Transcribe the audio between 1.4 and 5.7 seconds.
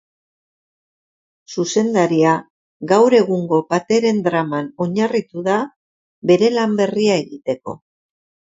Zuzendaria gaur egungo pateren draman oinarritu da